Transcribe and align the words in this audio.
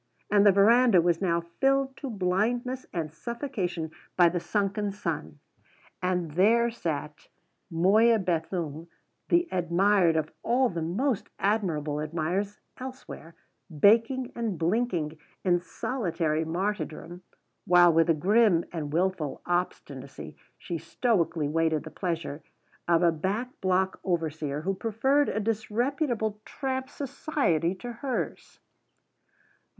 And 0.31 0.43
the 0.47 0.51
verandah 0.51 0.99
was 0.99 1.21
now 1.21 1.41
filled 1.59 1.95
to 1.97 2.09
blindness 2.09 2.87
and 2.91 3.13
suffocation 3.13 3.91
by 4.17 4.29
the 4.29 4.39
sunken 4.39 4.91
sun. 4.91 5.37
And 6.01 6.31
there 6.31 6.71
sat 6.71 7.27
Moya 7.69 8.17
Bethune, 8.17 8.87
the 9.29 9.47
admired 9.51 10.15
of 10.15 10.31
all 10.41 10.69
the 10.69 10.81
most 10.81 11.29
admirable 11.37 11.99
admirers 12.01 12.59
elsewhere, 12.79 13.35
baking 13.69 14.31
and 14.35 14.57
blinking 14.57 15.19
in 15.45 15.59
solitary 15.59 16.45
martyrdom, 16.45 17.21
while, 17.67 17.93
with 17.93 18.09
a 18.09 18.15
grim 18.15 18.65
and 18.73 18.91
wilful 18.91 19.43
obstinacy, 19.45 20.35
she 20.57 20.79
stoically 20.79 21.47
waited 21.47 21.83
the 21.83 21.91
pleasure 21.91 22.41
of 22.87 23.03
a 23.03 23.11
back 23.11 23.49
block 23.61 23.99
overseer 24.03 24.61
who 24.61 24.73
preferred 24.73 25.29
a 25.29 25.39
disreputable 25.39 26.41
tramp's 26.43 26.93
society 26.93 27.75
to 27.75 27.91
hers! 27.93 28.59